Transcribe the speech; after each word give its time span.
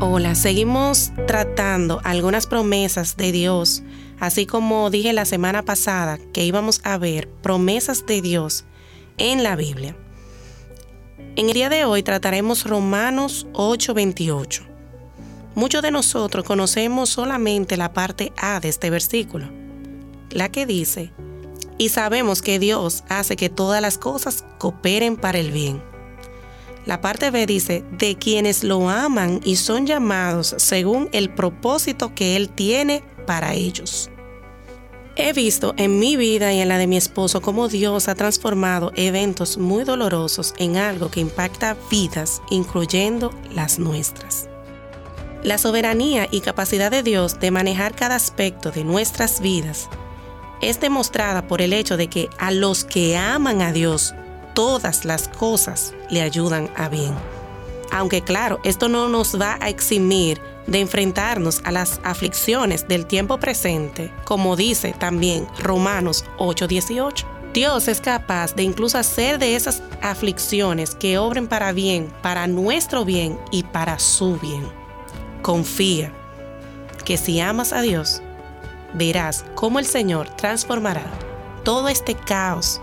Hola, 0.00 0.34
seguimos 0.34 1.12
tratando 1.26 2.00
algunas 2.04 2.46
promesas 2.46 3.16
de 3.16 3.32
Dios, 3.32 3.82
así 4.20 4.44
como 4.44 4.90
dije 4.90 5.12
la 5.12 5.24
semana 5.24 5.62
pasada 5.62 6.18
que 6.32 6.44
íbamos 6.44 6.80
a 6.84 6.98
ver 6.98 7.28
promesas 7.28 8.04
de 8.06 8.20
Dios 8.20 8.64
en 9.16 9.42
la 9.42 9.56
Biblia. 9.56 9.96
En 11.36 11.48
el 11.48 11.54
día 11.54 11.68
de 11.68 11.84
hoy 11.84 12.02
trataremos 12.02 12.64
Romanos 12.64 13.46
8:28. 13.54 14.62
Muchos 15.54 15.82
de 15.82 15.90
nosotros 15.90 16.44
conocemos 16.44 17.10
solamente 17.10 17.76
la 17.76 17.92
parte 17.92 18.32
A 18.36 18.60
de 18.60 18.68
este 18.68 18.90
versículo, 18.90 19.48
la 20.30 20.48
que 20.48 20.66
dice, 20.66 21.12
y 21.78 21.88
sabemos 21.88 22.42
que 22.42 22.58
Dios 22.58 23.04
hace 23.08 23.36
que 23.36 23.48
todas 23.48 23.82
las 23.82 23.98
cosas 23.98 24.44
cooperen 24.58 25.16
para 25.16 25.38
el 25.38 25.50
bien. 25.50 25.82
La 26.86 27.00
parte 27.00 27.30
B 27.30 27.46
dice, 27.46 27.82
de 27.92 28.16
quienes 28.16 28.62
lo 28.62 28.90
aman 28.90 29.40
y 29.42 29.56
son 29.56 29.86
llamados 29.86 30.54
según 30.58 31.08
el 31.12 31.30
propósito 31.30 32.14
que 32.14 32.36
Él 32.36 32.50
tiene 32.50 33.02
para 33.26 33.54
ellos. 33.54 34.10
He 35.16 35.32
visto 35.32 35.74
en 35.76 35.98
mi 36.00 36.16
vida 36.16 36.52
y 36.52 36.60
en 36.60 36.68
la 36.68 36.76
de 36.76 36.88
mi 36.88 36.96
esposo 36.96 37.40
cómo 37.40 37.68
Dios 37.68 38.08
ha 38.08 38.16
transformado 38.16 38.92
eventos 38.96 39.58
muy 39.58 39.84
dolorosos 39.84 40.54
en 40.58 40.76
algo 40.76 41.08
que 41.08 41.20
impacta 41.20 41.76
vidas, 41.88 42.42
incluyendo 42.50 43.30
las 43.54 43.78
nuestras. 43.78 44.48
La 45.44 45.56
soberanía 45.56 46.26
y 46.30 46.40
capacidad 46.40 46.90
de 46.90 47.02
Dios 47.02 47.38
de 47.38 47.50
manejar 47.50 47.94
cada 47.94 48.16
aspecto 48.16 48.72
de 48.72 48.82
nuestras 48.82 49.40
vidas 49.40 49.88
es 50.60 50.80
demostrada 50.80 51.46
por 51.46 51.62
el 51.62 51.72
hecho 51.72 51.96
de 51.96 52.08
que 52.08 52.28
a 52.38 52.50
los 52.50 52.84
que 52.84 53.16
aman 53.16 53.62
a 53.62 53.72
Dios, 53.72 54.14
todas 54.54 55.04
las 55.04 55.28
cosas 55.28 55.94
le 56.10 56.22
ayudan 56.22 56.70
a 56.76 56.88
bien. 56.88 57.14
Aunque 57.92 58.22
claro, 58.22 58.60
esto 58.64 58.88
no 58.88 59.08
nos 59.08 59.40
va 59.40 59.58
a 59.60 59.68
eximir 59.68 60.40
de 60.66 60.80
enfrentarnos 60.80 61.60
a 61.64 61.70
las 61.70 62.00
aflicciones 62.02 62.88
del 62.88 63.06
tiempo 63.06 63.38
presente, 63.38 64.12
como 64.24 64.56
dice 64.56 64.94
también 64.98 65.46
Romanos 65.58 66.24
8:18. 66.38 67.26
Dios 67.52 67.86
es 67.86 68.00
capaz 68.00 68.56
de 68.56 68.64
incluso 68.64 68.98
hacer 68.98 69.38
de 69.38 69.54
esas 69.54 69.80
aflicciones 70.02 70.96
que 70.96 71.18
obren 71.18 71.46
para 71.46 71.72
bien, 71.72 72.12
para 72.20 72.48
nuestro 72.48 73.04
bien 73.04 73.38
y 73.52 73.62
para 73.62 74.00
su 74.00 74.36
bien. 74.38 74.66
Confía 75.42 76.12
que 77.04 77.16
si 77.16 77.38
amas 77.38 77.72
a 77.72 77.80
Dios, 77.80 78.22
verás 78.94 79.44
cómo 79.54 79.78
el 79.78 79.86
Señor 79.86 80.28
transformará 80.36 81.04
todo 81.64 81.88
este 81.88 82.14
caos 82.14 82.80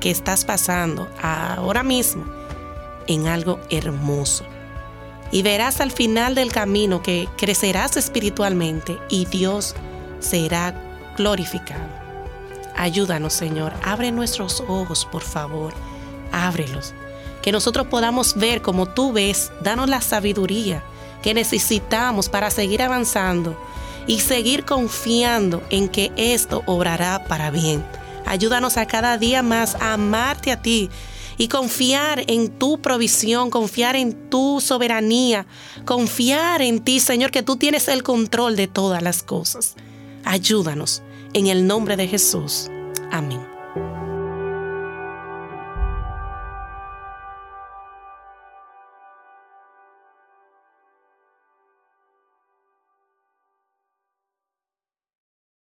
que 0.00 0.10
estás 0.10 0.44
pasando 0.44 1.08
ahora 1.22 1.82
mismo 1.82 2.24
en 3.06 3.26
algo 3.26 3.58
hermoso. 3.70 4.44
Y 5.32 5.42
verás 5.42 5.80
al 5.80 5.90
final 5.90 6.34
del 6.34 6.52
camino 6.52 7.02
que 7.02 7.28
crecerás 7.36 7.96
espiritualmente 7.96 8.98
y 9.08 9.24
Dios 9.26 9.74
será 10.20 10.74
glorificado. 11.16 12.06
Ayúdanos, 12.76 13.32
Señor. 13.32 13.72
Abre 13.82 14.12
nuestros 14.12 14.62
ojos, 14.68 15.06
por 15.10 15.22
favor. 15.22 15.72
Ábrelos. 16.30 16.94
Que 17.42 17.52
nosotros 17.52 17.86
podamos 17.86 18.36
ver 18.36 18.60
como 18.60 18.86
tú 18.86 19.12
ves. 19.12 19.50
Danos 19.62 19.88
la 19.88 20.00
sabiduría 20.00 20.84
que 21.22 21.34
necesitamos 21.34 22.28
para 22.28 22.50
seguir 22.50 22.82
avanzando 22.82 23.58
y 24.06 24.20
seguir 24.20 24.64
confiando 24.64 25.62
en 25.70 25.88
que 25.88 26.12
esto 26.16 26.62
obrará 26.66 27.24
para 27.24 27.50
bien. 27.50 27.84
Ayúdanos 28.24 28.76
a 28.76 28.86
cada 28.86 29.18
día 29.18 29.42
más 29.42 29.76
a 29.76 29.92
amarte 29.92 30.52
a 30.52 30.60
ti 30.60 30.90
y 31.38 31.48
confiar 31.48 32.24
en 32.26 32.50
tu 32.50 32.80
provisión, 32.80 33.50
confiar 33.50 33.96
en 33.96 34.30
tu 34.30 34.60
soberanía, 34.60 35.46
confiar 35.84 36.62
en 36.62 36.80
ti, 36.80 37.00
Señor, 37.00 37.30
que 37.30 37.42
tú 37.42 37.56
tienes 37.56 37.88
el 37.88 38.02
control 38.02 38.56
de 38.56 38.68
todas 38.68 39.02
las 39.02 39.22
cosas. 39.22 39.76
Ayúdanos 40.24 41.02
en 41.34 41.46
el 41.46 41.66
nombre 41.66 41.96
de 41.96 42.08
Jesús. 42.08 42.70
Amén. 43.10 43.55